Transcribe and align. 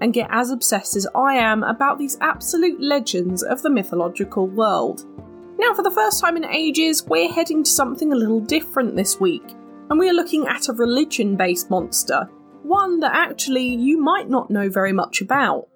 and 0.00 0.12
get 0.12 0.28
as 0.30 0.50
obsessed 0.50 0.96
as 0.96 1.06
I 1.14 1.34
am 1.34 1.62
about 1.62 1.98
these 1.98 2.18
absolute 2.20 2.80
legends 2.80 3.42
of 3.42 3.62
the 3.62 3.70
mythological 3.70 4.46
world. 4.46 5.04
Now, 5.58 5.74
for 5.74 5.82
the 5.82 5.90
first 5.90 6.20
time 6.20 6.36
in 6.36 6.44
ages, 6.46 7.04
we're 7.06 7.30
heading 7.30 7.62
to 7.62 7.70
something 7.70 8.12
a 8.12 8.16
little 8.16 8.40
different 8.40 8.96
this 8.96 9.20
week, 9.20 9.44
and 9.90 9.98
we 9.98 10.08
are 10.08 10.14
looking 10.14 10.46
at 10.46 10.68
a 10.68 10.72
religion 10.72 11.36
based 11.36 11.68
monster, 11.68 12.28
one 12.62 13.00
that 13.00 13.14
actually 13.14 13.66
you 13.66 14.00
might 14.00 14.28
not 14.28 14.50
know 14.50 14.70
very 14.70 14.92
much 14.92 15.20
about. 15.20 15.68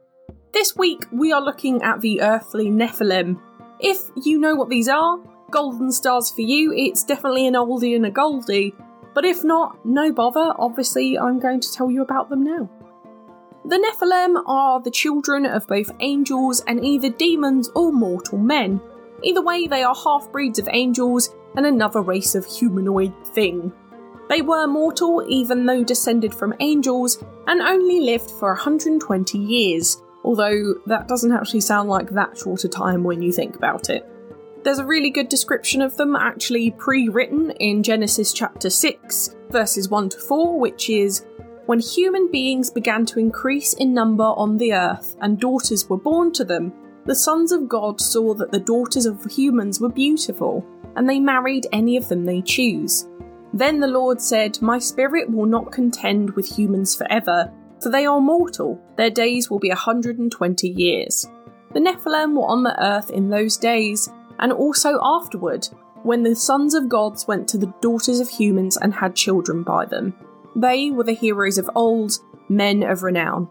This 0.53 0.75
week, 0.77 1.05
we 1.13 1.33
are 1.33 1.43
looking 1.43 1.83
at 1.83 2.01
the 2.01 2.23
earthly 2.23 2.69
Nephilim. 2.69 3.41
If 3.81 3.99
you 4.23 4.39
know 4.39 4.55
what 4.55 4.71
these 4.71 4.89
are, 4.89 5.19
golden 5.51 5.93
stars 5.93 6.31
for 6.31 6.41
you, 6.41 6.73
it's 6.73 7.05
definitely 7.05 7.47
an 7.47 7.55
oldie 7.55 7.95
and 7.95 8.07
a 8.07 8.11
goldie, 8.11 8.75
but 9.15 9.25
if 9.25 9.45
not, 9.45 9.85
no 9.85 10.13
bother, 10.13 10.55
obviously, 10.59 11.19
I'm 11.19 11.39
going 11.39 11.61
to 11.61 11.73
tell 11.73 11.91
you 11.91 12.03
about 12.03 12.31
them 12.31 12.43
now. 12.43 12.71
The 13.67 13.79
Nephilim 13.79 14.43
are 14.47 14.79
the 14.83 14.91
children 14.91 15.47
of 15.47 15.67
both 15.67 15.91
angels 16.01 16.61
and 16.67 16.85
either 16.85 17.09
demons 17.09 17.71
or 17.75 17.93
mortal 17.93 18.37
men. 18.37 18.79
Either 19.23 19.41
way, 19.41 19.67
they 19.67 19.83
are 19.83 19.95
half 19.95 20.31
breeds 20.31 20.59
of 20.59 20.69
angels 20.71 21.35
and 21.57 21.65
another 21.65 22.03
race 22.03 22.35
of 22.35 22.45
humanoid 22.45 23.15
thing. 23.29 23.73
They 24.29 24.43
were 24.43 24.67
mortal, 24.67 25.25
even 25.29 25.65
though 25.65 25.83
descended 25.83 26.35
from 26.35 26.55
angels, 26.61 27.25
and 27.47 27.63
only 27.63 28.01
lived 28.01 28.31
for 28.33 28.49
120 28.49 29.39
years, 29.39 30.03
although 30.25 30.75
that 30.85 31.09
doesn't 31.09 31.33
actually 31.33 31.63
sound 31.63 31.89
like 31.89 32.11
that 32.11 32.37
short 32.37 32.65
a 32.65 32.69
time 32.69 33.03
when 33.03 33.23
you 33.23 33.33
think 33.33 33.57
about 33.57 33.89
it. 33.89 34.07
There's 34.63 34.79
a 34.79 34.85
really 34.85 35.11
good 35.11 35.31
description 35.31 35.81
of 35.81 35.97
them 35.97 36.17
actually 36.17 36.71
pre 36.73 37.09
written 37.09 37.51
in 37.53 37.83
Genesis 37.83 38.35
chapter 38.35 38.69
6, 38.69 39.37
verses 39.51 39.89
1 39.89 40.11
to 40.11 40.19
4, 40.19 40.59
which 40.59 40.91
is 40.91 41.25
When 41.67 41.81
human 41.81 42.31
beings 42.31 42.69
began 42.69 43.07
to 43.07 43.19
increase 43.19 43.73
in 43.73 43.95
number 43.95 44.25
on 44.25 44.59
the 44.59 44.75
earth 44.75 45.17
and 45.23 45.41
daughters 45.41 45.89
were 45.89 45.97
born 45.97 46.31
to 46.33 46.45
them, 46.45 46.75
the 47.07 47.15
sons 47.15 47.53
of 47.53 47.69
God 47.69 48.01
saw 48.01 48.35
that 48.35 48.51
the 48.51 48.59
daughters 48.59 49.07
of 49.07 49.25
humans 49.25 49.81
were 49.81 49.89
beautiful, 49.89 50.63
and 50.95 51.09
they 51.09 51.19
married 51.19 51.67
any 51.73 51.97
of 51.97 52.09
them 52.09 52.25
they 52.25 52.43
choose. 52.43 53.09
Then 53.55 53.81
the 53.81 53.87
Lord 53.87 54.21
said, 54.21 54.61
My 54.61 54.79
spirit 54.79 55.31
will 55.31 55.47
not 55.47 55.73
contend 55.73 56.31
with 56.31 56.47
humans 56.47 56.95
forever, 56.95 57.51
for 57.81 57.91
they 57.91 58.05
are 58.05 58.21
mortal, 58.21 58.79
their 58.97 59.11
days 59.11 59.49
will 59.49 59.59
be 59.59 59.71
a 59.71 59.73
120 59.73 60.69
years. 60.69 61.27
The 61.73 61.81
Nephilim 61.81 62.35
were 62.35 62.47
on 62.47 62.63
the 62.63 62.83
earth 62.83 63.11
in 63.11 63.31
those 63.31 63.57
days, 63.57 64.11
and 64.39 64.53
also 64.53 64.99
afterward, 65.03 65.69
when 66.03 66.23
the 66.23 66.35
sons 66.35 66.75
of 66.75 66.91
gods 66.91 67.27
went 67.27 67.49
to 67.49 67.59
the 67.59 67.73
daughters 67.81 68.21
of 68.21 68.29
humans 68.29 68.77
and 68.77 68.93
had 68.93 69.17
children 69.17 69.63
by 69.63 69.87
them. 69.87 70.15
They 70.57 70.91
were 70.91 71.05
the 71.05 71.13
heroes 71.13 71.59
of 71.59 71.71
old, 71.75 72.19
men 72.49 72.83
of 72.83 73.03
renown. 73.03 73.49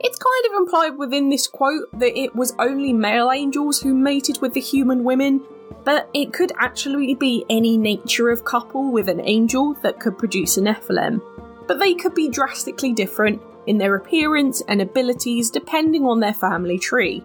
It's 0.00 0.18
kind 0.18 0.46
of 0.46 0.60
implied 0.60 0.98
within 0.98 1.28
this 1.28 1.46
quote 1.46 1.88
that 1.98 2.18
it 2.18 2.34
was 2.34 2.54
only 2.58 2.92
male 2.92 3.30
angels 3.30 3.80
who 3.80 3.94
mated 3.94 4.40
with 4.42 4.52
the 4.52 4.60
human 4.60 5.04
women, 5.04 5.42
but 5.84 6.10
it 6.12 6.32
could 6.32 6.52
actually 6.58 7.14
be 7.14 7.44
any 7.48 7.76
nature 7.76 8.28
of 8.30 8.44
couple 8.44 8.90
with 8.90 9.08
an 9.08 9.20
angel 9.20 9.74
that 9.82 10.00
could 10.00 10.18
produce 10.18 10.56
a 10.56 10.60
Nephilim. 10.60 11.20
But 11.68 11.78
they 11.78 11.94
could 11.94 12.14
be 12.14 12.28
drastically 12.28 12.92
different 12.92 13.40
in 13.66 13.78
their 13.78 13.94
appearance 13.94 14.60
and 14.66 14.82
abilities 14.82 15.50
depending 15.50 16.04
on 16.04 16.18
their 16.18 16.34
family 16.34 16.78
tree. 16.78 17.24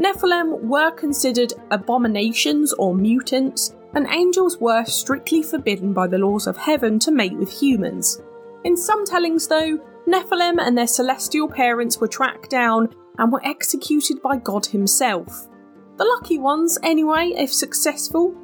Nephilim 0.00 0.60
were 0.62 0.90
considered 0.90 1.52
abominations 1.70 2.72
or 2.74 2.94
mutants, 2.94 3.74
and 3.94 4.06
angels 4.10 4.58
were 4.58 4.84
strictly 4.84 5.42
forbidden 5.42 5.92
by 5.92 6.06
the 6.06 6.18
laws 6.18 6.46
of 6.46 6.56
heaven 6.56 6.98
to 7.00 7.10
mate 7.10 7.36
with 7.36 7.50
humans. 7.50 8.20
In 8.64 8.76
some 8.76 9.06
tellings, 9.06 9.48
though, 9.48 9.78
Nephilim 10.06 10.58
and 10.60 10.76
their 10.76 10.86
celestial 10.86 11.48
parents 11.48 11.98
were 11.98 12.08
tracked 12.08 12.50
down 12.50 12.88
and 13.18 13.32
were 13.32 13.44
executed 13.44 14.22
by 14.22 14.36
God 14.36 14.66
Himself. 14.66 15.48
The 15.96 16.04
lucky 16.04 16.38
ones, 16.38 16.78
anyway, 16.82 17.32
if 17.36 17.52
successful, 17.52 18.34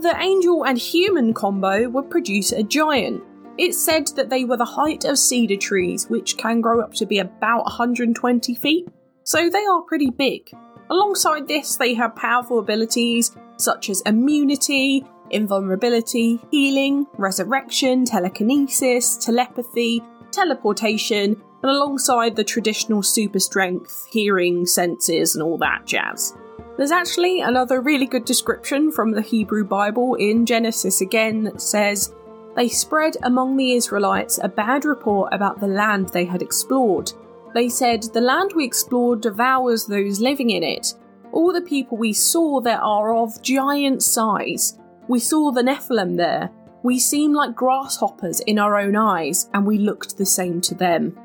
the 0.00 0.16
angel 0.18 0.64
and 0.64 0.76
human 0.76 1.32
combo 1.32 1.88
would 1.88 2.10
produce 2.10 2.52
a 2.52 2.62
giant. 2.62 3.22
It's 3.58 3.82
said 3.82 4.08
that 4.16 4.28
they 4.28 4.44
were 4.44 4.56
the 4.56 4.64
height 4.64 5.04
of 5.04 5.18
cedar 5.18 5.56
trees, 5.56 6.08
which 6.08 6.36
can 6.36 6.60
grow 6.60 6.80
up 6.80 6.92
to 6.94 7.06
be 7.06 7.18
about 7.18 7.64
120 7.64 8.54
feet, 8.54 8.88
so 9.22 9.48
they 9.48 9.64
are 9.64 9.82
pretty 9.82 10.10
big. 10.10 10.50
Alongside 10.90 11.48
this, 11.48 11.76
they 11.76 11.94
have 11.94 12.14
powerful 12.14 12.58
abilities 12.58 13.34
such 13.56 13.90
as 13.90 14.00
immunity, 14.02 15.04
invulnerability, 15.30 16.40
healing, 16.50 17.06
resurrection, 17.18 18.04
telekinesis, 18.04 19.16
telepathy, 19.16 20.02
teleportation, 20.30 21.42
and 21.62 21.70
alongside 21.70 22.36
the 22.36 22.44
traditional 22.44 23.02
super 23.02 23.38
strength, 23.40 24.06
hearing, 24.10 24.66
senses, 24.66 25.34
and 25.34 25.42
all 25.42 25.58
that 25.58 25.84
jazz. 25.86 26.34
There's 26.76 26.92
actually 26.92 27.40
another 27.40 27.80
really 27.80 28.06
good 28.06 28.24
description 28.24 28.92
from 28.92 29.12
the 29.12 29.22
Hebrew 29.22 29.64
Bible 29.64 30.14
in 30.14 30.44
Genesis 30.44 31.00
again 31.00 31.44
that 31.44 31.62
says, 31.62 32.14
They 32.54 32.68
spread 32.68 33.16
among 33.22 33.56
the 33.56 33.72
Israelites 33.72 34.38
a 34.42 34.48
bad 34.48 34.84
report 34.84 35.32
about 35.32 35.58
the 35.58 35.66
land 35.66 36.10
they 36.10 36.26
had 36.26 36.42
explored 36.42 37.12
they 37.56 37.70
said, 37.70 38.02
The 38.02 38.20
land 38.20 38.52
we 38.54 38.66
explored 38.66 39.22
devours 39.22 39.86
those 39.86 40.20
living 40.20 40.50
in 40.50 40.62
it. 40.62 40.92
All 41.32 41.52
the 41.52 41.60
people 41.62 41.96
we 41.96 42.12
saw 42.12 42.60
there 42.60 42.80
are 42.80 43.14
of 43.14 43.42
giant 43.42 44.02
size. 44.02 44.78
We 45.08 45.18
saw 45.18 45.50
the 45.50 45.62
Nephilim 45.62 46.16
there. 46.16 46.50
We 46.82 46.98
seemed 46.98 47.34
like 47.34 47.54
grasshoppers 47.54 48.40
in 48.40 48.58
our 48.58 48.78
own 48.78 48.96
eyes, 48.96 49.48
and 49.52 49.66
we 49.66 49.78
looked 49.78 50.16
the 50.16 50.26
same 50.26 50.60
to 50.62 50.74
them. 50.74 51.18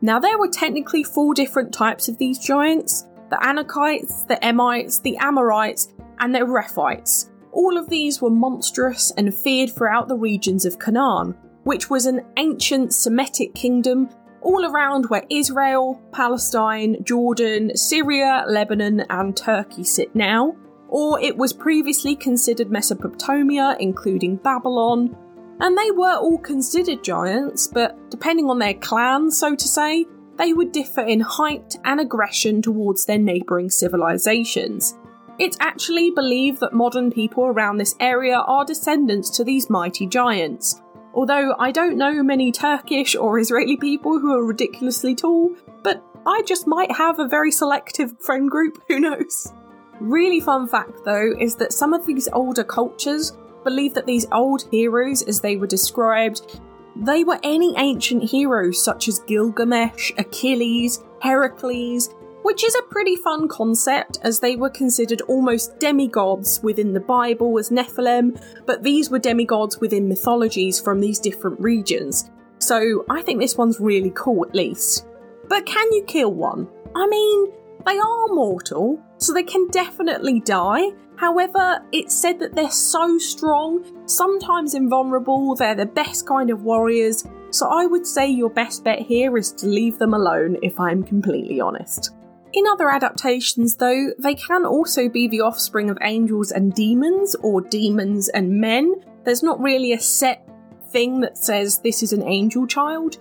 Now, 0.00 0.18
there 0.18 0.38
were 0.38 0.48
technically 0.48 1.02
four 1.02 1.34
different 1.34 1.72
types 1.72 2.08
of 2.08 2.18
these 2.18 2.38
giants 2.38 3.06
the 3.30 3.36
Anakites, 3.36 4.26
the 4.26 4.42
Emites, 4.42 5.02
the 5.02 5.16
Amorites, 5.18 5.92
and 6.18 6.34
the 6.34 6.46
Rephites. 6.46 7.30
All 7.52 7.76
of 7.76 7.88
these 7.90 8.22
were 8.22 8.30
monstrous 8.30 9.12
and 9.18 9.34
feared 9.34 9.70
throughout 9.70 10.08
the 10.08 10.16
regions 10.16 10.64
of 10.64 10.78
Canaan, 10.78 11.34
which 11.64 11.90
was 11.90 12.06
an 12.06 12.24
ancient 12.38 12.94
Semitic 12.94 13.54
kingdom 13.54 14.08
all 14.40 14.64
around 14.64 15.06
where 15.06 15.24
Israel, 15.30 16.00
Palestine, 16.12 17.02
Jordan, 17.04 17.76
Syria, 17.76 18.44
Lebanon, 18.46 19.04
and 19.10 19.36
Turkey 19.36 19.84
sit 19.84 20.14
now, 20.14 20.56
or 20.88 21.20
it 21.20 21.36
was 21.36 21.52
previously 21.52 22.16
considered 22.16 22.70
Mesopotamia, 22.70 23.76
including 23.78 24.36
Babylon, 24.36 25.16
and 25.60 25.76
they 25.76 25.90
were 25.90 26.14
all 26.14 26.38
considered 26.38 27.02
giants, 27.02 27.66
but 27.66 28.10
depending 28.10 28.48
on 28.48 28.58
their 28.58 28.74
clan, 28.74 29.30
so 29.30 29.54
to 29.56 29.68
say, 29.68 30.06
they 30.36 30.52
would 30.52 30.72
differ 30.72 31.00
in 31.00 31.20
height 31.20 31.76
and 31.84 32.00
aggression 32.00 32.62
towards 32.62 33.04
their 33.04 33.18
neighbouring 33.18 33.68
civilizations. 33.68 34.96
It's 35.38 35.56
actually 35.60 36.10
believed 36.10 36.60
that 36.60 36.72
modern 36.72 37.10
people 37.10 37.44
around 37.44 37.76
this 37.76 37.94
area 38.00 38.38
are 38.38 38.64
descendants 38.64 39.30
to 39.30 39.44
these 39.44 39.68
mighty 39.70 40.06
giants, 40.06 40.80
Although 41.18 41.56
I 41.58 41.72
don't 41.72 41.96
know 41.96 42.22
many 42.22 42.52
Turkish 42.52 43.16
or 43.16 43.40
Israeli 43.40 43.76
people 43.76 44.20
who 44.20 44.32
are 44.32 44.44
ridiculously 44.44 45.16
tall, 45.16 45.52
but 45.82 46.00
I 46.24 46.42
just 46.46 46.68
might 46.68 46.92
have 46.92 47.18
a 47.18 47.26
very 47.26 47.50
selective 47.50 48.14
friend 48.20 48.48
group, 48.48 48.80
who 48.88 49.00
knows? 49.00 49.52
Really 49.98 50.38
fun 50.38 50.68
fact 50.68 51.04
though 51.04 51.34
is 51.40 51.56
that 51.56 51.72
some 51.72 51.92
of 51.92 52.06
these 52.06 52.28
older 52.32 52.62
cultures 52.62 53.36
believe 53.64 53.94
that 53.94 54.06
these 54.06 54.28
old 54.30 54.68
heroes, 54.70 55.22
as 55.22 55.40
they 55.40 55.56
were 55.56 55.66
described, 55.66 56.60
they 56.94 57.24
were 57.24 57.40
any 57.42 57.74
ancient 57.76 58.22
heroes 58.22 58.80
such 58.80 59.08
as 59.08 59.18
Gilgamesh, 59.18 60.12
Achilles, 60.18 61.02
Heracles, 61.20 62.10
which 62.42 62.64
is 62.64 62.74
a 62.74 62.82
pretty 62.90 63.16
fun 63.16 63.48
concept 63.48 64.18
as 64.22 64.40
they 64.40 64.56
were 64.56 64.70
considered 64.70 65.20
almost 65.22 65.78
demigods 65.78 66.62
within 66.62 66.92
the 66.92 67.00
Bible 67.00 67.58
as 67.58 67.70
Nephilim, 67.70 68.40
but 68.66 68.82
these 68.82 69.10
were 69.10 69.18
demigods 69.18 69.80
within 69.80 70.08
mythologies 70.08 70.80
from 70.80 71.00
these 71.00 71.18
different 71.18 71.60
regions. 71.60 72.30
So 72.58 73.04
I 73.08 73.22
think 73.22 73.40
this 73.40 73.56
one's 73.56 73.80
really 73.80 74.12
cool 74.14 74.44
at 74.46 74.54
least. 74.54 75.06
But 75.48 75.66
can 75.66 75.92
you 75.92 76.04
kill 76.04 76.32
one? 76.32 76.68
I 76.94 77.06
mean, 77.06 77.52
they 77.86 77.98
are 77.98 78.28
mortal, 78.28 79.02
so 79.18 79.32
they 79.32 79.42
can 79.42 79.68
definitely 79.68 80.40
die. 80.40 80.90
However, 81.16 81.80
it's 81.92 82.14
said 82.14 82.38
that 82.40 82.54
they're 82.54 82.70
so 82.70 83.18
strong, 83.18 83.84
sometimes 84.06 84.74
invulnerable, 84.74 85.54
they're 85.54 85.74
the 85.74 85.86
best 85.86 86.26
kind 86.26 86.50
of 86.50 86.62
warriors, 86.62 87.24
so 87.50 87.68
I 87.68 87.86
would 87.86 88.06
say 88.06 88.28
your 88.28 88.50
best 88.50 88.84
bet 88.84 89.00
here 89.00 89.36
is 89.36 89.52
to 89.52 89.66
leave 89.66 89.98
them 89.98 90.14
alone 90.14 90.58
if 90.62 90.78
I'm 90.78 91.02
completely 91.02 91.60
honest. 91.60 92.10
In 92.58 92.66
other 92.66 92.90
adaptations, 92.90 93.76
though, 93.76 94.08
they 94.18 94.34
can 94.34 94.66
also 94.66 95.08
be 95.08 95.28
the 95.28 95.42
offspring 95.42 95.90
of 95.90 95.98
angels 96.02 96.50
and 96.50 96.74
demons, 96.74 97.36
or 97.36 97.60
demons 97.60 98.28
and 98.30 98.60
men. 98.60 98.96
There's 99.22 99.44
not 99.44 99.60
really 99.60 99.92
a 99.92 100.00
set 100.00 100.44
thing 100.90 101.20
that 101.20 101.38
says 101.38 101.78
this 101.78 102.02
is 102.02 102.12
an 102.12 102.24
angel 102.24 102.66
child. 102.66 103.18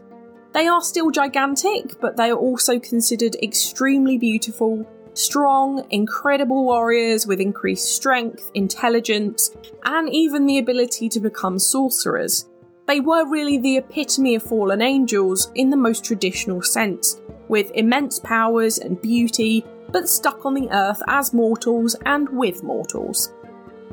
They 0.54 0.66
are 0.66 0.82
still 0.82 1.12
gigantic, 1.12 2.02
but 2.02 2.18
they 2.18 2.32
are 2.32 2.36
also 2.36 2.80
considered 2.80 3.36
extremely 3.36 4.18
beautiful, 4.18 4.90
strong, 5.14 5.86
incredible 5.92 6.66
warriors 6.66 7.28
with 7.28 7.40
increased 7.40 7.96
strength, 7.96 8.50
intelligence, 8.56 9.56
and 9.86 10.12
even 10.12 10.48
the 10.48 10.58
ability 10.58 11.10
to 11.10 11.20
become 11.20 11.60
sorcerers. 11.60 12.50
They 12.88 13.02
were 13.02 13.30
really 13.30 13.60
the 13.60 13.78
epitome 13.78 14.34
of 14.34 14.42
fallen 14.42 14.82
angels 14.82 15.52
in 15.54 15.70
the 15.70 15.78
most 15.78 16.04
traditional 16.04 16.64
sense, 16.64 17.22
with 17.48 17.72
immense 17.74 18.20
powers 18.20 18.78
and 18.78 19.02
beauty, 19.02 19.66
but 19.92 20.10
stuck 20.10 20.46
on 20.46 20.54
the 20.54 20.70
earth 20.72 21.02
as 21.08 21.34
mortals 21.34 21.96
and 22.06 22.30
with 22.30 22.64
mortals. 22.64 23.32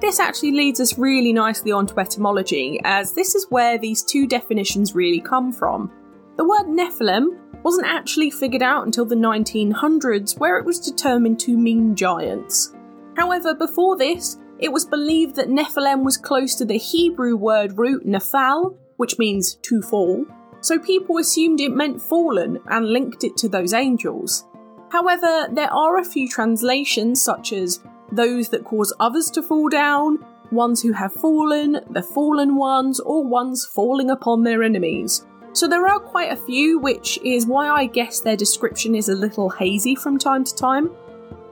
This 0.01 0.19
actually 0.19 0.53
leads 0.53 0.81
us 0.81 0.99
really 0.99 1.33
nicely 1.33 1.73
onto 1.73 1.99
etymology, 1.99 2.81
as 2.85 3.13
this 3.13 3.35
is 3.35 3.47
where 3.51 3.79
these 3.79 4.03
two 4.03 4.27
definitions 4.27 4.95
really 4.95 5.21
come 5.21 5.53
from. 5.53 5.91
The 6.37 6.45
word 6.45 6.67
Nephilim 6.67 7.39
wasn't 7.63 7.87
actually 7.87 8.31
figured 8.31 8.63
out 8.63 8.85
until 8.85 9.05
the 9.05 9.15
1900s, 9.15 10.39
where 10.39 10.59
it 10.59 10.65
was 10.65 10.81
determined 10.81 11.41
to 11.41 11.57
mean 11.57 11.95
giants. 11.95 12.75
However, 13.17 13.55
before 13.55 13.97
this, 13.97 14.39
it 14.59 14.73
was 14.73 14.85
believed 14.85 15.37
that 15.37 15.49
Nephilim 15.49 16.05
was 16.05 16.17
close 16.17 16.55
to 16.57 16.65
the 16.65 16.77
Hebrew 16.77 17.37
word 17.37 17.79
root 17.79 18.05
nephal, 18.05 18.77
which 18.97 19.19
means 19.19 19.55
to 19.55 19.81
fall, 19.81 20.27
so 20.65 20.79
people 20.79 21.19
assumed 21.19 21.61
it 21.61 21.73
meant 21.73 22.01
fallen 22.01 22.59
and 22.69 22.89
linked 22.89 23.23
it 23.23 23.37
to 23.37 23.49
those 23.51 23.75
angels. 23.75 24.47
However, 24.91 25.47
there 25.53 25.71
are 25.71 25.99
a 25.99 26.05
few 26.05 26.27
translations, 26.27 27.21
such 27.21 27.53
as 27.53 27.81
those 28.11 28.49
that 28.49 28.65
cause 28.65 28.91
others 28.99 29.31
to 29.33 29.43
fall 29.43 29.69
down, 29.69 30.25
ones 30.51 30.81
who 30.81 30.93
have 30.93 31.13
fallen, 31.13 31.81
the 31.91 32.03
fallen 32.03 32.57
ones, 32.57 32.99
or 32.99 33.23
ones 33.23 33.67
falling 33.67 34.09
upon 34.09 34.43
their 34.43 34.63
enemies. 34.63 35.27
So 35.53 35.69
there 35.69 35.87
are 35.87 36.01
quite 36.01 36.33
a 36.33 36.37
few, 36.47 36.79
which 36.79 37.19
is 37.23 37.45
why 37.45 37.69
I 37.69 37.85
guess 37.85 38.21
their 38.21 38.37
description 38.37 38.95
is 38.95 39.11
a 39.11 39.15
little 39.15 39.51
hazy 39.51 39.95
from 39.95 40.19
time 40.19 40.45
to 40.45 40.55
time. 40.55 40.91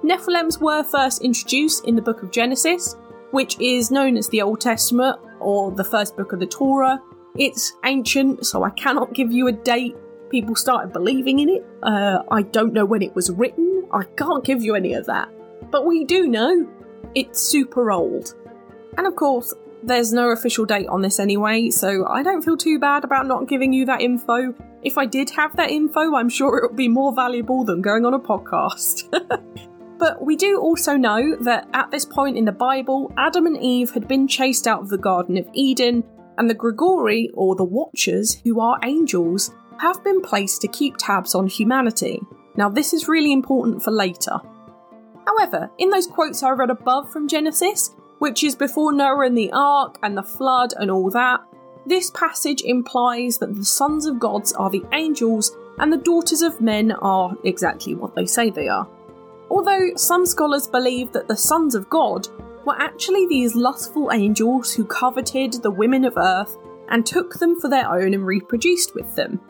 Nephilims 0.03 0.59
were 0.59 0.83
first 0.83 1.23
introduced 1.23 1.85
in 1.85 1.97
the 1.97 2.03
book 2.03 2.23
of 2.23 2.31
Genesis, 2.31 2.97
which 3.31 3.61
is 3.61 3.91
known 3.91 4.17
as 4.17 4.29
the 4.29 4.41
Old 4.41 4.63
Testament 4.63 5.19
or 5.39 5.71
the 5.71 5.85
first 5.85 6.17
book 6.17 6.33
of 6.33 6.41
the 6.41 6.47
Torah, 6.47 7.01
it's 7.37 7.73
ancient, 7.85 8.47
so 8.47 8.63
I 8.63 8.71
cannot 8.71 9.15
give 9.15 9.33
you 9.33 9.49
a 9.49 9.53
date. 9.53 9.97
People 10.31 10.55
started 10.55 10.93
believing 10.93 11.39
in 11.39 11.49
it. 11.49 11.65
Uh, 11.83 12.23
I 12.31 12.43
don't 12.43 12.73
know 12.73 12.85
when 12.85 13.03
it 13.03 13.15
was 13.15 13.31
written. 13.31 13.85
I 13.93 14.05
can't 14.17 14.45
give 14.45 14.63
you 14.63 14.75
any 14.75 14.95
of 14.95 15.07
that. 15.07 15.29
But 15.71 15.87
we 15.87 16.05
do 16.05 16.27
know 16.27 16.69
it's 17.15 17.41
super 17.41 17.91
old. 17.91 18.35
And 18.97 19.07
of 19.07 19.17
course, 19.17 19.55
there's 19.83 20.13
no 20.13 20.31
official 20.31 20.65
date 20.65 20.87
on 20.89 21.03
this 21.03 21.19
anyway, 21.19 21.71
so 21.71 22.07
I 22.07 22.23
don't 22.23 22.43
feel 22.43 22.57
too 22.57 22.79
bad 22.79 23.05
about 23.05 23.27
not 23.27 23.49
giving 23.49 23.73
you 23.73 23.85
that 23.87 24.01
info. 24.01 24.55
If 24.83 24.99
I 24.99 25.07
did 25.07 25.31
have 25.31 25.57
that 25.57 25.71
info, 25.71 26.15
I'm 26.15 26.29
sure 26.29 26.59
it 26.59 26.71
would 26.71 26.77
be 26.77 26.89
more 26.89 27.15
valuable 27.15 27.65
than 27.65 27.83
going 27.83 28.05
on 28.05 28.15
a 28.15 28.19
podcast. 28.19 29.11
but 29.99 30.25
we 30.25 30.37
do 30.37 30.61
also 30.61 30.97
know 30.97 31.37
that 31.37 31.69
at 31.73 31.91
this 31.91 32.05
point 32.05 32.37
in 32.37 32.45
the 32.45 32.53
Bible, 32.53 33.13
Adam 33.17 33.47
and 33.47 33.57
Eve 33.57 33.91
had 33.91 34.07
been 34.07 34.29
chased 34.29 34.67
out 34.67 34.81
of 34.81 34.89
the 34.89 34.99
Garden 34.99 35.37
of 35.37 35.49
Eden 35.53 36.05
and 36.39 36.49
the 36.49 36.55
Grigori, 36.55 37.31
or 37.35 37.55
the 37.55 37.65
Watchers, 37.65 38.41
who 38.45 38.61
are 38.61 38.79
angels, 38.83 39.53
have 39.79 40.03
been 40.05 40.21
placed 40.21 40.61
to 40.63 40.69
keep 40.69 40.97
tabs 40.97 41.35
on 41.35 41.47
humanity. 41.47 42.21
Now, 42.57 42.69
this 42.69 42.93
is 42.93 43.09
really 43.09 43.33
important 43.33 43.83
for 43.83 43.91
later. 43.91 44.39
However, 45.27 45.71
in 45.79 45.91
those 45.91 46.07
quotes 46.07 46.43
I 46.43 46.51
read 46.51 46.71
above 46.71 47.11
from 47.11 47.29
Genesis, 47.29 47.95
which 48.19 48.45
is 48.45 48.55
before 48.55 48.93
Noah 48.93 49.27
and 49.27 49.37
the 49.37 49.51
ark 49.53 49.99
and 50.03 50.17
the 50.17 50.23
flood 50.23 50.75
and 50.77 50.91
all 50.91 51.11
that, 51.11 51.41
this 51.87 52.11
passage 52.11 52.63
implies 52.63 53.39
that 53.39 53.55
the 53.55 53.65
sons 53.65 54.07
of 54.07 54.21
gods 54.21 54.53
are 54.53 54.71
the 54.71 54.85
angels 54.93 55.57
and 55.79 55.93
the 55.93 55.97
daughters 55.97 56.43
of 56.43 56.61
men 56.61 56.93
are 56.93 57.35
exactly 57.45 57.95
what 57.95 58.15
they 58.15 58.27
say 58.27 58.51
they 58.51 58.69
are. 58.69 58.89
Although 59.51 59.91
some 59.97 60.25
scholars 60.25 60.67
believe 60.67 61.13
that 61.13 61.29
the 61.29 61.37
sons 61.37 61.75
of 61.75 61.91
God 61.91 62.29
were 62.65 62.81
actually 62.81 63.27
these 63.27 63.55
lustful 63.55 64.11
angels 64.13 64.73
who 64.73 64.85
coveted 64.85 65.55
the 65.55 65.71
women 65.71 66.05
of 66.05 66.17
earth 66.17 66.57
and 66.89 67.05
took 67.05 67.35
them 67.35 67.61
for 67.61 67.69
their 67.69 67.89
own 67.89 68.15
and 68.15 68.27
reproduced 68.27 68.95
with 68.95 69.15
them. 69.15 69.41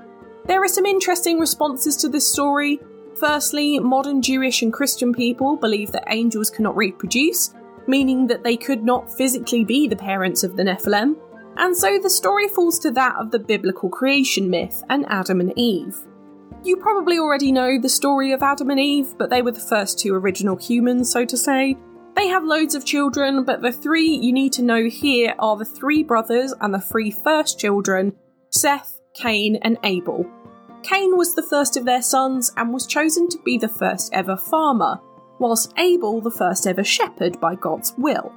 There 0.46 0.62
are 0.62 0.68
some 0.68 0.86
interesting 0.86 1.38
responses 1.38 1.96
to 1.98 2.08
this 2.08 2.30
story. 2.30 2.80
Firstly, 3.14 3.78
modern 3.78 4.22
Jewish 4.22 4.62
and 4.62 4.72
Christian 4.72 5.12
people 5.12 5.56
believe 5.56 5.92
that 5.92 6.04
angels 6.08 6.50
cannot 6.50 6.76
reproduce, 6.76 7.54
meaning 7.86 8.26
that 8.26 8.42
they 8.42 8.56
could 8.56 8.82
not 8.82 9.12
physically 9.12 9.64
be 9.64 9.86
the 9.86 9.96
parents 9.96 10.42
of 10.42 10.56
the 10.56 10.62
Nephilim, 10.62 11.16
and 11.56 11.76
so 11.76 11.98
the 11.98 12.10
story 12.10 12.48
falls 12.48 12.78
to 12.80 12.90
that 12.92 13.14
of 13.16 13.30
the 13.30 13.38
biblical 13.38 13.88
creation 13.88 14.48
myth 14.48 14.82
and 14.88 15.04
Adam 15.08 15.40
and 15.40 15.52
Eve. 15.56 15.96
You 16.64 16.76
probably 16.76 17.18
already 17.18 17.52
know 17.52 17.78
the 17.78 17.88
story 17.88 18.32
of 18.32 18.42
Adam 18.42 18.70
and 18.70 18.80
Eve, 18.80 19.14
but 19.18 19.30
they 19.30 19.42
were 19.42 19.50
the 19.50 19.60
first 19.60 19.98
two 19.98 20.14
original 20.14 20.56
humans, 20.56 21.10
so 21.10 21.24
to 21.24 21.36
say, 21.36 21.76
they 22.16 22.28
have 22.28 22.44
loads 22.44 22.74
of 22.74 22.84
children, 22.84 23.44
but 23.44 23.62
the 23.62 23.72
three 23.72 24.08
you 24.08 24.32
need 24.32 24.52
to 24.54 24.62
know 24.62 24.88
here 24.88 25.34
are 25.38 25.56
the 25.56 25.64
three 25.64 26.02
brothers 26.02 26.54
and 26.60 26.72
the 26.72 26.80
three 26.80 27.10
first 27.10 27.58
children 27.58 28.14
Seth, 28.50 29.00
Cain, 29.14 29.56
and 29.62 29.78
Abel. 29.82 30.26
Cain 30.82 31.16
was 31.16 31.34
the 31.34 31.42
first 31.42 31.76
of 31.76 31.84
their 31.84 32.02
sons 32.02 32.52
and 32.56 32.72
was 32.72 32.86
chosen 32.86 33.28
to 33.28 33.38
be 33.44 33.56
the 33.56 33.68
first 33.68 34.12
ever 34.12 34.36
farmer, 34.36 35.00
whilst 35.38 35.72
Abel 35.78 36.20
the 36.20 36.30
first 36.30 36.66
ever 36.66 36.84
shepherd 36.84 37.40
by 37.40 37.54
God's 37.54 37.94
will. 37.96 38.32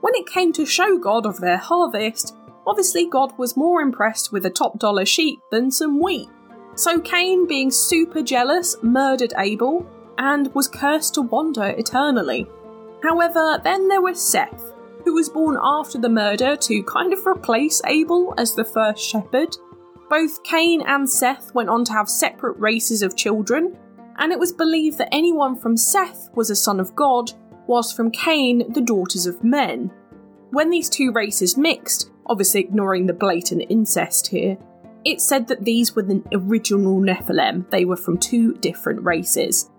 When 0.00 0.14
it 0.14 0.26
came 0.26 0.52
to 0.54 0.64
show 0.64 0.96
God 0.96 1.26
of 1.26 1.40
their 1.40 1.58
harvest, 1.58 2.36
obviously 2.66 3.08
God 3.08 3.36
was 3.36 3.56
more 3.56 3.80
impressed 3.82 4.32
with 4.32 4.46
a 4.46 4.50
top 4.50 4.78
dollar 4.78 5.04
sheep 5.04 5.40
than 5.50 5.70
some 5.70 6.00
wheat. 6.00 6.28
So 6.76 7.00
Cain, 7.00 7.46
being 7.46 7.70
super 7.70 8.22
jealous, 8.22 8.76
murdered 8.82 9.34
Abel 9.36 9.84
and 10.18 10.54
was 10.54 10.68
cursed 10.68 11.14
to 11.14 11.22
wander 11.22 11.74
eternally. 11.76 12.46
However, 13.02 13.60
then 13.62 13.88
there 13.88 14.02
was 14.02 14.20
Seth, 14.20 14.72
who 15.04 15.14
was 15.14 15.28
born 15.28 15.56
after 15.62 15.98
the 15.98 16.08
murder 16.08 16.56
to 16.56 16.82
kind 16.82 17.12
of 17.12 17.26
replace 17.26 17.80
Abel 17.86 18.34
as 18.36 18.54
the 18.54 18.64
first 18.64 19.02
shepherd. 19.02 19.56
Both 20.10 20.42
Cain 20.42 20.82
and 20.82 21.08
Seth 21.08 21.54
went 21.54 21.68
on 21.68 21.84
to 21.84 21.92
have 21.92 22.08
separate 22.08 22.58
races 22.58 23.02
of 23.02 23.16
children, 23.16 23.76
and 24.16 24.32
it 24.32 24.38
was 24.38 24.52
believed 24.52 24.98
that 24.98 25.08
anyone 25.12 25.54
from 25.56 25.76
Seth 25.76 26.30
was 26.34 26.50
a 26.50 26.56
son 26.56 26.80
of 26.80 26.96
God, 26.96 27.32
whilst 27.66 27.94
from 27.96 28.10
Cain, 28.10 28.72
the 28.72 28.80
daughters 28.80 29.26
of 29.26 29.44
men. 29.44 29.90
When 30.50 30.70
these 30.70 30.88
two 30.88 31.12
races 31.12 31.56
mixed, 31.56 32.10
obviously 32.26 32.60
ignoring 32.60 33.06
the 33.06 33.12
blatant 33.12 33.64
incest 33.68 34.28
here, 34.28 34.56
it 35.04 35.20
said 35.20 35.46
that 35.48 35.64
these 35.64 35.94
were 35.94 36.02
the 36.02 36.22
original 36.32 37.00
Nephilim, 37.00 37.70
they 37.70 37.84
were 37.84 37.96
from 37.96 38.18
two 38.18 38.54
different 38.54 39.02
races. 39.04 39.70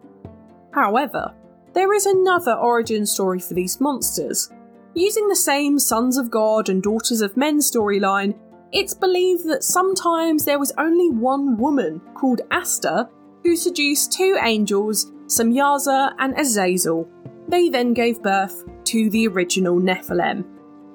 However, 0.71 1.33
there 1.73 1.93
is 1.93 2.05
another 2.05 2.53
origin 2.53 3.05
story 3.05 3.39
for 3.39 3.53
these 3.53 3.79
monsters. 3.79 4.49
Using 4.95 5.27
the 5.27 5.35
same 5.35 5.79
Sons 5.79 6.17
of 6.17 6.31
God 6.31 6.69
and 6.69 6.81
Daughters 6.81 7.21
of 7.21 7.37
Men 7.37 7.59
storyline, 7.59 8.37
it's 8.71 8.93
believed 8.93 9.47
that 9.47 9.63
sometimes 9.63 10.45
there 10.45 10.59
was 10.59 10.73
only 10.77 11.09
one 11.09 11.57
woman 11.57 12.01
called 12.15 12.41
Asta 12.51 13.09
who 13.43 13.55
seduced 13.55 14.11
two 14.11 14.37
angels, 14.43 15.11
Semyaza 15.27 16.13
and 16.19 16.37
Azazel. 16.37 17.07
They 17.47 17.69
then 17.69 17.93
gave 17.93 18.21
birth 18.21 18.63
to 18.85 19.09
the 19.09 19.27
original 19.27 19.79
Nephilim. 19.79 20.43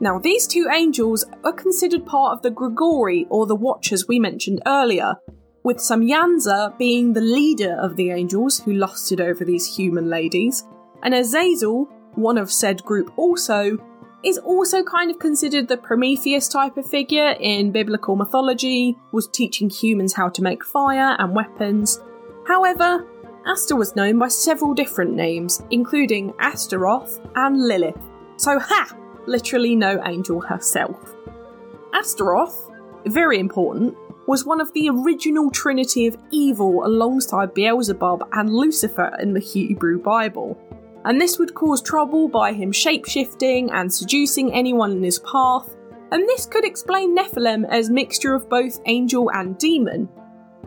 Now, 0.00 0.18
these 0.18 0.46
two 0.46 0.68
angels 0.72 1.24
are 1.44 1.52
considered 1.52 2.04
part 2.04 2.32
of 2.36 2.42
the 2.42 2.50
Grigori 2.50 3.26
or 3.30 3.46
the 3.46 3.56
Watchers 3.56 4.06
we 4.06 4.18
mentioned 4.18 4.60
earlier, 4.66 5.14
with 5.64 5.78
Semyaza 5.78 6.76
being 6.78 7.12
the 7.12 7.22
leader 7.22 7.74
of 7.80 7.96
the 7.96 8.10
angels 8.10 8.60
who 8.60 8.74
lusted 8.74 9.20
over 9.20 9.44
these 9.44 9.66
human 9.66 10.08
ladies, 10.08 10.64
and 11.02 11.14
Azazel, 11.14 11.88
one 12.14 12.38
of 12.38 12.52
said 12.52 12.84
group 12.84 13.12
also, 13.16 13.78
is 14.22 14.38
also 14.38 14.82
kind 14.82 15.10
of 15.10 15.18
considered 15.18 15.66
the 15.66 15.76
Prometheus 15.76 16.48
type 16.48 16.76
of 16.76 16.86
figure 16.86 17.34
in 17.40 17.72
biblical 17.72 18.14
mythology, 18.14 18.96
was 19.12 19.26
teaching 19.26 19.68
humans 19.68 20.12
how 20.12 20.28
to 20.28 20.42
make 20.42 20.64
fire 20.64 21.16
and 21.18 21.34
weapons. 21.34 22.00
However, 22.46 23.06
Aster 23.46 23.76
was 23.76 23.96
known 23.96 24.18
by 24.18 24.28
several 24.28 24.74
different 24.74 25.14
names, 25.14 25.62
including 25.70 26.32
Astaroth 26.38 27.20
and 27.36 27.66
Lilith. 27.66 28.00
So, 28.36 28.58
ha! 28.58 28.96
Literally 29.26 29.76
no 29.76 30.02
angel 30.04 30.40
herself. 30.40 31.14
Astaroth, 31.92 32.70
very 33.06 33.38
important, 33.38 33.94
was 34.26 34.44
one 34.44 34.60
of 34.60 34.72
the 34.72 34.88
original 34.88 35.50
trinity 35.50 36.06
of 36.06 36.16
evil 36.30 36.84
alongside 36.86 37.54
Beelzebub 37.54 38.28
and 38.32 38.54
Lucifer 38.54 39.14
in 39.20 39.34
the 39.34 39.40
Hebrew 39.40 40.00
Bible. 40.00 40.58
And 41.04 41.20
this 41.20 41.38
would 41.38 41.54
cause 41.54 41.82
trouble 41.82 42.28
by 42.28 42.52
him 42.52 42.72
shapeshifting 42.72 43.70
and 43.72 43.92
seducing 43.92 44.52
anyone 44.54 44.92
in 44.92 45.02
his 45.02 45.18
path, 45.18 45.74
and 46.10 46.26
this 46.28 46.46
could 46.46 46.64
explain 46.64 47.16
Nephilim 47.16 47.68
as 47.68 47.90
mixture 47.90 48.34
of 48.34 48.48
both 48.48 48.80
angel 48.86 49.30
and 49.32 49.58
demon. 49.58 50.08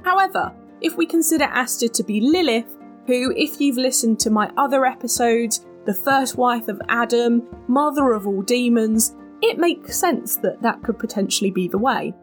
However, 0.04 0.54
if 0.82 0.96
we 0.96 1.06
consider 1.06 1.46
Aster 1.46 1.88
to 1.88 2.04
be 2.04 2.22
Lilith, 2.22 2.78
who, 3.08 3.34
if 3.36 3.60
you've 3.60 3.78
listened 3.78 4.20
to 4.20 4.30
my 4.30 4.52
other 4.58 4.86
episodes, 4.86 5.66
the 5.86 5.94
first 5.94 6.36
wife 6.38 6.68
of 6.68 6.82
Adam, 6.90 7.48
mother 7.68 8.12
of 8.12 8.28
all 8.28 8.42
demons, 8.42 9.16
it 9.42 9.58
makes 9.58 9.98
sense 9.98 10.36
that 10.38 10.62
that 10.62 10.84
could 10.84 11.00
potentially 11.00 11.50
be 11.50 11.68
the 11.68 11.78
way. 11.78 12.14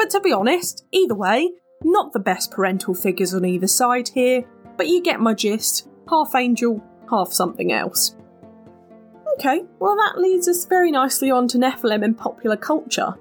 But 0.00 0.08
to 0.12 0.20
be 0.20 0.32
honest, 0.32 0.86
either 0.92 1.14
way, 1.14 1.50
not 1.84 2.14
the 2.14 2.20
best 2.20 2.52
parental 2.52 2.94
figures 2.94 3.34
on 3.34 3.44
either 3.44 3.66
side 3.66 4.08
here, 4.08 4.44
but 4.78 4.88
you 4.88 5.02
get 5.02 5.20
my 5.20 5.34
gist 5.34 5.90
half 6.08 6.34
angel, 6.34 6.82
half 7.10 7.34
something 7.34 7.70
else. 7.70 8.16
Okay, 9.34 9.62
well, 9.78 9.96
that 9.96 10.18
leads 10.18 10.48
us 10.48 10.64
very 10.64 10.90
nicely 10.90 11.30
on 11.30 11.48
to 11.48 11.58
Nephilim 11.58 12.02
in 12.02 12.14
popular 12.14 12.56
culture. 12.56 13.12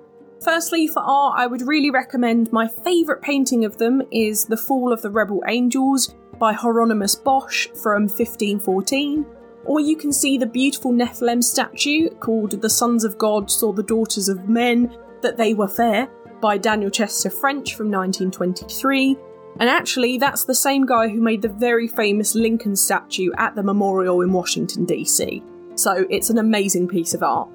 Firstly, 0.41 0.87
for 0.87 1.01
art, 1.01 1.37
I 1.37 1.47
would 1.47 1.67
really 1.67 1.91
recommend 1.91 2.53
my 2.53 2.69
favourite 2.69 3.21
painting 3.21 3.65
of 3.65 3.77
them 3.77 4.01
is 4.09 4.45
The 4.45 4.55
Fall 4.55 4.93
of 4.93 5.01
the 5.01 5.11
Rebel 5.11 5.43
Angels 5.49 6.15
by 6.37 6.53
Hieronymus 6.53 7.15
Bosch 7.15 7.67
from 7.83 8.03
1514, 8.03 9.25
or 9.65 9.81
you 9.81 9.97
can 9.97 10.13
see 10.13 10.37
the 10.37 10.45
beautiful 10.45 10.93
Nephilim 10.93 11.43
statue 11.43 12.09
called 12.21 12.61
The 12.61 12.69
Sons 12.69 13.03
of 13.03 13.17
Gods 13.17 13.61
or 13.61 13.73
the 13.73 13.83
Daughters 13.83 14.29
of 14.29 14.47
Men 14.47 14.95
That 15.21 15.35
They 15.35 15.53
Were 15.53 15.67
Fair 15.67 16.09
by 16.41 16.57
Daniel 16.57 16.89
Chester 16.89 17.29
French 17.29 17.75
from 17.75 17.91
1923. 17.91 19.17
And 19.59 19.69
actually, 19.69 20.17
that's 20.17 20.45
the 20.45 20.55
same 20.55 20.85
guy 20.85 21.09
who 21.09 21.19
made 21.19 21.41
the 21.41 21.49
very 21.49 21.87
famous 21.87 22.35
Lincoln 22.35 22.75
statue 22.75 23.31
at 23.37 23.55
the 23.55 23.63
memorial 23.63 24.21
in 24.21 24.31
Washington, 24.31 24.85
D.C. 24.85 25.43
So 25.75 26.05
it's 26.09 26.29
an 26.29 26.37
amazing 26.37 26.87
piece 26.87 27.13
of 27.13 27.23
art. 27.23 27.49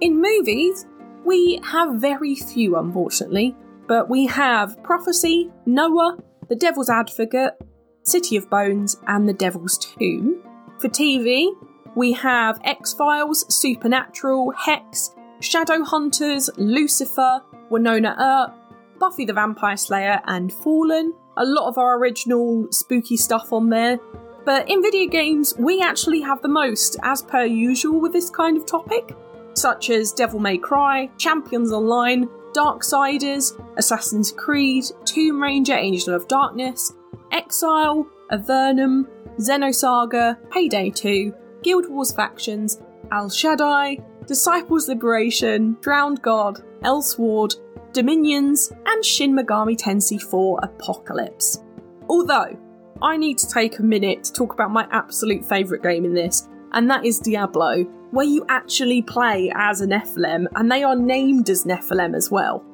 In 0.00 0.20
movies, 0.20 0.86
we 1.24 1.60
have 1.64 1.96
very 1.96 2.34
few, 2.34 2.76
unfortunately, 2.76 3.56
but 3.86 4.08
we 4.08 4.26
have 4.26 4.82
Prophecy, 4.82 5.50
Noah, 5.66 6.16
The 6.48 6.56
Devil's 6.56 6.88
Advocate, 6.88 7.54
City 8.02 8.36
of 8.36 8.48
Bones, 8.48 8.96
and 9.06 9.28
The 9.28 9.32
Devil's 9.32 9.78
Tomb. 9.78 10.42
For 10.78 10.88
TV, 10.88 11.50
we 11.96 12.12
have 12.12 12.60
X 12.64 12.94
Files, 12.94 13.52
Supernatural, 13.54 14.52
Hex, 14.52 15.10
Shadowhunters, 15.40 16.50
Lucifer, 16.56 17.42
Wynonna 17.70 18.18
Earp, 18.18 18.54
Buffy 18.98 19.24
the 19.24 19.32
Vampire 19.32 19.76
Slayer, 19.76 20.20
and 20.26 20.52
Fallen. 20.52 21.14
A 21.36 21.44
lot 21.44 21.68
of 21.68 21.78
our 21.78 21.98
original 21.98 22.68
spooky 22.70 23.16
stuff 23.16 23.52
on 23.52 23.70
there. 23.70 23.98
But 24.44 24.68
in 24.70 24.82
video 24.82 25.10
games, 25.10 25.54
we 25.58 25.80
actually 25.82 26.20
have 26.22 26.42
the 26.42 26.48
most, 26.48 26.96
as 27.02 27.22
per 27.22 27.44
usual 27.44 28.00
with 28.00 28.12
this 28.12 28.30
kind 28.30 28.56
of 28.56 28.66
topic 28.66 29.16
such 29.54 29.90
as 29.90 30.12
Devil 30.12 30.40
May 30.40 30.58
Cry, 30.58 31.10
Champions 31.18 31.72
Online, 31.72 32.28
Darksiders, 32.52 33.52
Assassin's 33.76 34.32
Creed, 34.32 34.84
Tomb 35.04 35.42
Raider 35.42 35.74
Angel 35.74 36.14
of 36.14 36.28
Darkness, 36.28 36.94
Exile, 37.32 38.06
Avernum, 38.32 39.06
Xenosaga, 39.38 40.36
Payday 40.50 40.90
2, 40.90 41.34
Guild 41.62 41.88
Wars 41.88 42.12
Factions, 42.12 42.80
El 43.12 43.28
Shaddai, 43.28 43.98
Disciples 44.30 44.86
Liberation, 44.86 45.76
Drowned 45.80 46.22
God, 46.22 46.62
Elsword, 46.84 47.56
Dominions, 47.92 48.72
and 48.86 49.04
Shin 49.04 49.34
Megami 49.34 49.76
Tensei 49.76 50.22
4 50.22 50.60
Apocalypse. 50.62 51.64
Although, 52.08 52.56
I 53.02 53.16
need 53.16 53.38
to 53.38 53.48
take 53.48 53.80
a 53.80 53.82
minute 53.82 54.22
to 54.22 54.32
talk 54.32 54.54
about 54.54 54.70
my 54.70 54.86
absolute 54.92 55.44
favourite 55.44 55.82
game 55.82 56.04
in 56.04 56.14
this, 56.14 56.48
and 56.70 56.88
that 56.88 57.04
is 57.04 57.18
Diablo, 57.18 57.82
where 58.12 58.24
you 58.24 58.46
actually 58.48 59.02
play 59.02 59.50
as 59.52 59.80
a 59.80 59.86
Nephilim, 59.88 60.46
and 60.54 60.70
they 60.70 60.84
are 60.84 60.94
named 60.94 61.50
as 61.50 61.64
Nephilim 61.64 62.14
as 62.14 62.30
well. 62.30 62.64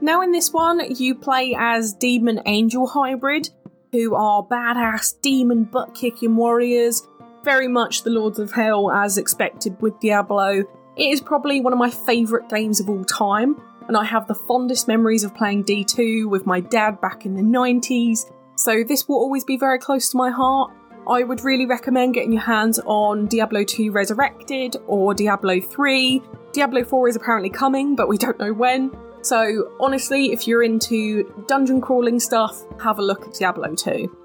Now, 0.00 0.22
in 0.22 0.32
this 0.32 0.52
one, 0.52 0.80
you 0.96 1.14
play 1.14 1.54
as 1.56 1.94
Demon 1.94 2.40
Angel 2.46 2.84
Hybrid, 2.84 3.48
who 3.92 4.16
are 4.16 4.42
badass 4.42 5.20
demon 5.20 5.66
butt 5.66 5.94
kicking 5.94 6.34
warriors, 6.34 7.06
very 7.44 7.68
much 7.68 8.02
the 8.02 8.10
Lords 8.10 8.40
of 8.40 8.50
Hell 8.50 8.90
as 8.90 9.18
expected 9.18 9.80
with 9.80 10.00
Diablo. 10.00 10.64
It 10.96 11.10
is 11.10 11.20
probably 11.20 11.60
one 11.60 11.74
of 11.74 11.78
my 11.78 11.90
favourite 11.90 12.48
games 12.48 12.80
of 12.80 12.88
all 12.88 13.04
time, 13.04 13.60
and 13.86 13.98
I 13.98 14.04
have 14.04 14.26
the 14.26 14.34
fondest 14.34 14.88
memories 14.88 15.24
of 15.24 15.34
playing 15.34 15.64
D2 15.64 16.26
with 16.26 16.46
my 16.46 16.60
dad 16.60 17.02
back 17.02 17.26
in 17.26 17.34
the 17.34 17.42
90s, 17.42 18.30
so 18.56 18.82
this 18.82 19.06
will 19.06 19.16
always 19.16 19.44
be 19.44 19.58
very 19.58 19.78
close 19.78 20.08
to 20.08 20.16
my 20.16 20.30
heart. 20.30 20.72
I 21.06 21.22
would 21.22 21.44
really 21.44 21.66
recommend 21.66 22.14
getting 22.14 22.32
your 22.32 22.42
hands 22.42 22.80
on 22.86 23.26
Diablo 23.26 23.62
2 23.62 23.92
Resurrected 23.92 24.76
or 24.86 25.12
Diablo 25.12 25.60
3. 25.60 26.22
Diablo 26.52 26.82
4 26.82 27.08
is 27.08 27.16
apparently 27.16 27.50
coming, 27.50 27.94
but 27.94 28.08
we 28.08 28.16
don't 28.16 28.38
know 28.38 28.54
when. 28.54 28.90
So, 29.20 29.72
honestly, 29.78 30.32
if 30.32 30.48
you're 30.48 30.62
into 30.62 31.30
dungeon 31.46 31.82
crawling 31.82 32.18
stuff, 32.18 32.62
have 32.82 32.98
a 32.98 33.02
look 33.02 33.26
at 33.26 33.34
Diablo 33.34 33.74
2. 33.74 34.16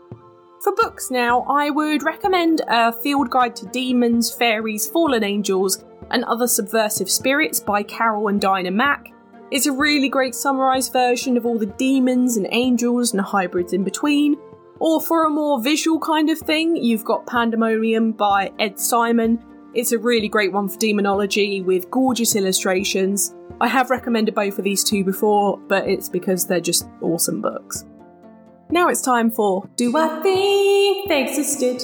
For 0.62 0.74
books 0.76 1.12
now, 1.12 1.42
I 1.50 1.70
would 1.70 2.04
recommend 2.04 2.62
a 2.68 2.94
Field 2.94 3.30
Guide 3.30 3.56
to 3.58 3.66
Demons, 3.66 4.32
Fairies, 4.32 4.88
Fallen 4.88 5.24
Angels, 5.24 5.84
and 6.12 6.24
Other 6.26 6.48
Subversive 6.48 7.10
Spirits 7.10 7.60
by 7.60 7.84
Carol 7.84 8.28
and 8.28 8.40
Dinah 8.40 8.72
Mack. 8.72 9.12
It's 9.52 9.66
a 9.66 9.72
really 9.72 10.08
great 10.08 10.36
summarised 10.36 10.94
version 10.94 11.36
of 11.36 11.46
all 11.46 11.58
the 11.58 11.66
demons 11.66 12.38
and 12.38 12.48
angels 12.52 13.12
and 13.12 13.22
hybrids 13.22 13.74
in 13.74 13.84
between, 13.84 14.38
or 14.80 15.02
for 15.02 15.26
a 15.26 15.30
more 15.30 15.62
visual 15.62 16.00
kind 16.00 16.30
of 16.30 16.40
thing, 16.40 16.76
you've 16.76 17.06
got 17.06 17.28
Pandemonium 17.28 18.14
by 18.14 18.52
Ed 18.60 18.80
Simon. 18.80 19.44
It's 19.74 19.92
a 19.92 20.00
really 20.00 20.28
great 20.28 20.52
one 20.52 20.68
for 20.68 20.78
demonology 20.80 21.62
with 21.62 21.92
gorgeous 21.92 22.36
illustrations. 22.36 23.36
I 23.60 23.68
have 23.68 23.90
recommended 23.90 24.34
both 24.34 24.58
of 24.58 24.64
these 24.64 24.84
two 24.84 25.04
before, 25.04 25.58
but 25.58 25.88
it's 25.88 26.10
because 26.10 26.48
they're 26.48 26.60
just 26.60 26.88
awesome 27.02 27.42
books. 27.42 27.86
Now 28.72 28.88
it's 28.88 29.02
time 29.02 29.30
for 29.30 29.70
Do 29.76 29.96
I 29.96 30.22
Think 30.24 31.10
They 31.10 31.24
Existed? 31.28 31.84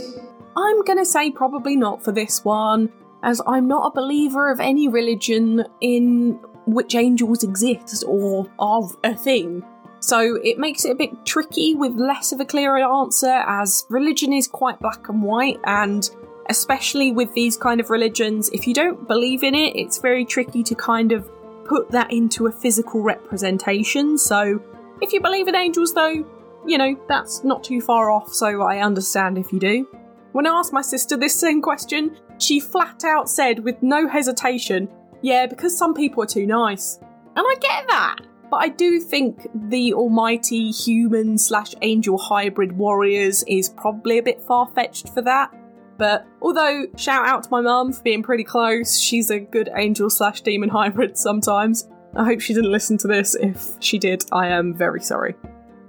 I'm 0.55 0.83
gonna 0.83 1.05
say 1.05 1.29
probably 1.29 1.75
not 1.75 2.03
for 2.03 2.11
this 2.11 2.43
one, 2.43 2.91
as 3.23 3.41
I'm 3.47 3.67
not 3.67 3.87
a 3.87 3.95
believer 3.95 4.51
of 4.51 4.59
any 4.59 4.87
religion 4.87 5.65
in 5.81 6.39
which 6.65 6.95
angels 6.95 7.43
exist 7.43 8.03
or 8.07 8.49
are 8.59 8.83
a 9.03 9.15
thing. 9.15 9.63
So 9.99 10.35
it 10.43 10.59
makes 10.59 10.85
it 10.85 10.91
a 10.91 10.95
bit 10.95 11.25
tricky 11.25 11.73
with 11.73 11.95
less 11.95 12.31
of 12.31 12.39
a 12.39 12.45
clear 12.45 12.77
answer, 12.77 13.43
as 13.47 13.85
religion 13.89 14.31
is 14.31 14.47
quite 14.47 14.79
black 14.79 15.09
and 15.09 15.23
white, 15.23 15.59
and 15.63 16.07
especially 16.49 17.11
with 17.11 17.33
these 17.33 17.57
kind 17.57 17.79
of 17.79 17.89
religions, 17.89 18.49
if 18.49 18.67
you 18.67 18.73
don't 18.73 19.07
believe 19.07 19.43
in 19.43 19.55
it, 19.55 19.75
it's 19.75 19.97
very 19.97 20.23
tricky 20.23 20.63
to 20.63 20.75
kind 20.75 21.11
of 21.11 21.29
put 21.65 21.89
that 21.91 22.11
into 22.13 22.47
a 22.47 22.51
physical 22.51 23.01
representation. 23.01 24.17
So 24.17 24.61
if 25.01 25.11
you 25.11 25.19
believe 25.19 25.47
in 25.47 25.55
angels, 25.55 25.93
though, 25.93 26.25
you 26.65 26.77
know, 26.77 26.95
that's 27.07 27.43
not 27.43 27.63
too 27.63 27.81
far 27.81 28.09
off, 28.09 28.33
so 28.33 28.61
I 28.61 28.79
understand 28.79 29.37
if 29.37 29.51
you 29.51 29.59
do. 29.59 29.87
When 30.31 30.45
I 30.45 30.51
asked 30.51 30.73
my 30.73 30.81
sister 30.81 31.17
this 31.17 31.35
same 31.35 31.61
question, 31.61 32.17
she 32.39 32.59
flat 32.59 33.03
out 33.03 33.29
said 33.29 33.59
with 33.59 33.81
no 33.81 34.07
hesitation, 34.07 34.89
Yeah, 35.21 35.45
because 35.45 35.77
some 35.77 35.93
people 35.93 36.23
are 36.23 36.27
too 36.27 36.45
nice. 36.45 36.99
And 37.35 37.45
I 37.45 37.55
get 37.59 37.87
that. 37.87 38.17
But 38.49 38.57
I 38.57 38.69
do 38.69 38.99
think 38.99 39.47
the 39.53 39.93
almighty 39.93 40.71
human 40.71 41.37
slash 41.37 41.73
angel 41.81 42.17
hybrid 42.17 42.71
warriors 42.71 43.43
is 43.47 43.69
probably 43.69 44.17
a 44.17 44.23
bit 44.23 44.41
far 44.41 44.67
fetched 44.73 45.09
for 45.09 45.21
that. 45.23 45.53
But 45.97 46.25
although, 46.41 46.85
shout 46.95 47.27
out 47.27 47.43
to 47.43 47.49
my 47.49 47.61
mum 47.61 47.91
for 47.91 48.01
being 48.03 48.23
pretty 48.23 48.43
close, 48.43 48.99
she's 48.99 49.29
a 49.29 49.39
good 49.39 49.69
angel 49.75 50.09
slash 50.09 50.41
demon 50.41 50.69
hybrid 50.69 51.17
sometimes. 51.17 51.89
I 52.15 52.23
hope 52.23 52.39
she 52.39 52.53
didn't 52.53 52.71
listen 52.71 52.97
to 52.99 53.07
this. 53.07 53.35
If 53.35 53.75
she 53.79 53.99
did, 53.99 54.23
I 54.31 54.47
am 54.47 54.73
very 54.73 55.01
sorry. 55.01 55.35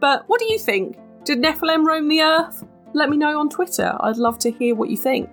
But 0.01 0.25
what 0.29 0.41
do 0.41 0.47
you 0.47 0.59
think? 0.59 0.99
Did 1.25 1.43
Nephilim 1.43 1.85
roam 1.85 2.09
the 2.09 2.23
earth? 2.23 2.65
Let 2.95 3.11
me 3.11 3.17
know 3.17 3.39
on 3.39 3.49
Twitter. 3.49 3.95
I'd 4.01 4.17
love 4.17 4.39
to 4.41 4.51
hear 4.51 4.75
what 4.75 4.91
you 4.91 4.97
think. 4.97 5.29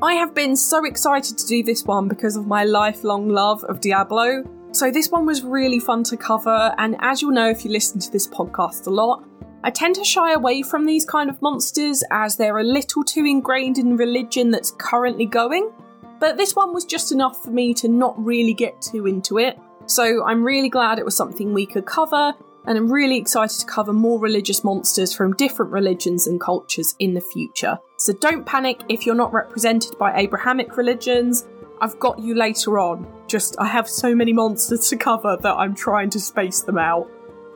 I 0.00 0.14
have 0.14 0.34
been 0.34 0.54
so 0.54 0.84
excited 0.84 1.36
to 1.38 1.46
do 1.46 1.62
this 1.62 1.84
one 1.84 2.08
because 2.08 2.36
of 2.36 2.46
my 2.46 2.64
lifelong 2.64 3.28
love 3.28 3.64
of 3.64 3.80
Diablo, 3.80 4.44
so, 4.72 4.90
this 4.90 5.10
one 5.10 5.24
was 5.24 5.42
really 5.42 5.80
fun 5.80 6.04
to 6.04 6.16
cover, 6.16 6.74
and 6.76 6.94
as 7.00 7.22
you'll 7.22 7.32
know 7.32 7.48
if 7.48 7.64
you 7.64 7.70
listen 7.70 7.98
to 8.00 8.12
this 8.12 8.28
podcast 8.28 8.86
a 8.86 8.90
lot, 8.90 9.24
I 9.64 9.70
tend 9.70 9.94
to 9.94 10.04
shy 10.04 10.34
away 10.34 10.62
from 10.62 10.84
these 10.84 11.06
kind 11.06 11.30
of 11.30 11.40
monsters 11.40 12.04
as 12.10 12.36
they're 12.36 12.58
a 12.58 12.62
little 12.62 13.02
too 13.02 13.24
ingrained 13.24 13.78
in 13.78 13.96
religion 13.96 14.50
that's 14.50 14.72
currently 14.78 15.24
going. 15.24 15.72
But 16.20 16.36
this 16.36 16.54
one 16.54 16.74
was 16.74 16.84
just 16.84 17.12
enough 17.12 17.42
for 17.42 17.50
me 17.50 17.72
to 17.74 17.88
not 17.88 18.14
really 18.22 18.52
get 18.52 18.80
too 18.82 19.06
into 19.06 19.38
it. 19.38 19.58
So 19.86 20.24
I'm 20.24 20.44
really 20.44 20.68
glad 20.68 20.98
it 20.98 21.04
was 21.04 21.16
something 21.16 21.54
we 21.54 21.66
could 21.66 21.86
cover, 21.86 22.34
and 22.68 22.76
I'm 22.76 22.92
really 22.92 23.16
excited 23.16 23.58
to 23.60 23.66
cover 23.66 23.94
more 23.94 24.20
religious 24.20 24.62
monsters 24.62 25.14
from 25.14 25.32
different 25.32 25.72
religions 25.72 26.26
and 26.26 26.38
cultures 26.38 26.94
in 26.98 27.14
the 27.14 27.20
future. 27.22 27.78
So 27.96 28.12
don't 28.12 28.44
panic 28.44 28.82
if 28.90 29.06
you're 29.06 29.14
not 29.14 29.32
represented 29.32 29.96
by 29.98 30.14
Abrahamic 30.16 30.76
religions. 30.76 31.46
I've 31.80 31.98
got 31.98 32.18
you 32.18 32.34
later 32.34 32.78
on. 32.78 33.10
Just, 33.26 33.56
I 33.58 33.66
have 33.68 33.88
so 33.88 34.14
many 34.14 34.34
monsters 34.34 34.86
to 34.90 34.98
cover 34.98 35.38
that 35.40 35.54
I'm 35.54 35.74
trying 35.74 36.10
to 36.10 36.20
space 36.20 36.60
them 36.60 36.76
out. 36.76 37.10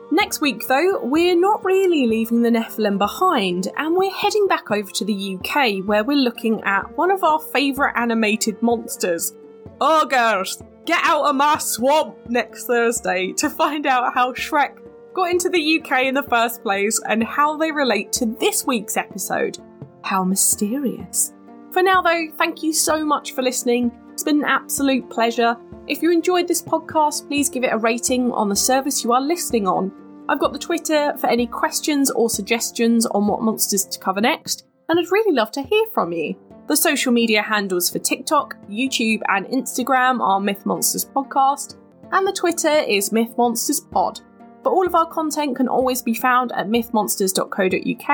Next 0.09 0.41
week, 0.41 0.67
though, 0.67 0.99
we're 1.03 1.39
not 1.39 1.63
really 1.63 2.07
leaving 2.07 2.41
the 2.41 2.49
Nephilim 2.49 2.97
behind, 2.97 3.67
and 3.77 3.95
we're 3.95 4.11
heading 4.11 4.47
back 4.47 4.71
over 4.71 4.91
to 4.91 5.05
the 5.05 5.37
UK 5.37 5.85
where 5.85 6.03
we're 6.03 6.17
looking 6.17 6.61
at 6.63 6.97
one 6.97 7.11
of 7.11 7.23
our 7.23 7.39
favourite 7.39 7.93
animated 7.95 8.61
monsters, 8.63 9.33
Ogres. 9.79 10.61
Get 10.85 10.99
out 11.03 11.25
of 11.25 11.35
my 11.35 11.57
swamp 11.59 12.17
next 12.29 12.65
Thursday 12.65 13.31
to 13.33 13.49
find 13.49 13.85
out 13.85 14.13
how 14.13 14.33
Shrek 14.33 14.82
got 15.13 15.29
into 15.29 15.49
the 15.49 15.79
UK 15.79 16.05
in 16.05 16.15
the 16.15 16.23
first 16.23 16.63
place 16.63 16.99
and 17.07 17.23
how 17.23 17.57
they 17.57 17.71
relate 17.71 18.11
to 18.13 18.25
this 18.25 18.65
week's 18.65 18.97
episode. 18.97 19.57
How 20.03 20.23
mysterious. 20.23 21.33
For 21.71 21.81
now, 21.81 22.01
though, 22.01 22.27
thank 22.37 22.63
you 22.63 22.73
so 22.73 23.05
much 23.05 23.33
for 23.33 23.41
listening. 23.41 23.91
It's 24.11 24.23
been 24.23 24.39
an 24.39 24.49
absolute 24.49 25.09
pleasure. 25.09 25.55
If 25.87 26.01
you 26.01 26.11
enjoyed 26.11 26.47
this 26.47 26.61
podcast, 26.61 27.27
please 27.27 27.49
give 27.49 27.63
it 27.63 27.73
a 27.73 27.77
rating 27.77 28.31
on 28.31 28.49
the 28.49 28.55
service 28.55 29.03
you 29.03 29.11
are 29.13 29.21
listening 29.21 29.67
on. 29.67 29.91
I've 30.29 30.39
got 30.39 30.53
the 30.53 30.59
Twitter 30.59 31.13
for 31.17 31.27
any 31.27 31.47
questions 31.47 32.09
or 32.11 32.29
suggestions 32.29 33.05
on 33.07 33.27
what 33.27 33.41
monsters 33.41 33.85
to 33.85 33.99
cover 33.99 34.21
next, 34.21 34.65
and 34.87 34.99
I'd 34.99 35.11
really 35.11 35.35
love 35.35 35.51
to 35.51 35.61
hear 35.61 35.85
from 35.93 36.13
you. 36.13 36.35
The 36.67 36.77
social 36.77 37.11
media 37.11 37.41
handles 37.41 37.89
for 37.89 37.99
TikTok, 37.99 38.55
YouTube, 38.69 39.21
and 39.27 39.45
Instagram 39.47 40.21
are 40.21 40.39
Myth 40.39 40.65
Monsters 40.65 41.05
Podcast, 41.05 41.75
and 42.13 42.25
the 42.25 42.31
Twitter 42.31 42.69
is 42.69 43.11
Myth 43.11 43.37
Monsters 43.37 43.81
Pod. 43.81 44.21
But 44.63 44.71
all 44.71 44.87
of 44.87 44.95
our 44.95 45.05
content 45.05 45.57
can 45.57 45.67
always 45.67 46.01
be 46.01 46.13
found 46.13 46.51
at 46.53 46.67
mythmonsters.co.uk, 46.67 48.09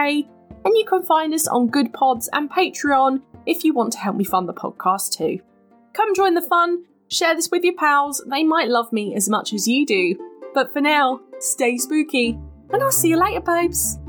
and 0.65 0.77
you 0.77 0.85
can 0.85 1.03
find 1.03 1.33
us 1.33 1.47
on 1.47 1.67
Good 1.67 1.93
Pods 1.93 2.29
and 2.33 2.49
Patreon 2.49 3.21
if 3.45 3.63
you 3.63 3.73
want 3.73 3.93
to 3.93 3.99
help 3.99 4.15
me 4.15 4.23
fund 4.23 4.49
the 4.49 4.53
podcast 4.53 5.15
too. 5.15 5.39
Come 5.93 6.15
join 6.15 6.33
the 6.33 6.41
fun, 6.41 6.85
share 7.09 7.35
this 7.35 7.49
with 7.51 7.63
your 7.63 7.75
pals, 7.75 8.23
they 8.27 8.43
might 8.43 8.67
love 8.67 8.91
me 8.91 9.15
as 9.15 9.29
much 9.29 9.53
as 9.53 9.67
you 9.67 9.85
do. 9.85 10.15
But 10.53 10.73
for 10.73 10.81
now, 10.81 11.21
stay 11.39 11.77
spooky, 11.77 12.37
and 12.71 12.81
I'll 12.83 12.91
see 12.91 13.09
you 13.09 13.19
later, 13.19 13.41
babes. 13.41 13.99